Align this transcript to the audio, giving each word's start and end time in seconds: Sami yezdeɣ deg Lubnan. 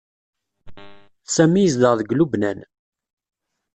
Sami 1.35 1.61
yezdeɣ 1.63 1.93
deg 1.99 2.13
Lubnan. 2.13 2.59